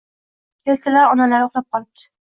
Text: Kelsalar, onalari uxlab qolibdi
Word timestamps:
Kelsalar, 0.71 1.13
onalari 1.13 1.51
uxlab 1.51 1.73
qolibdi 1.77 2.13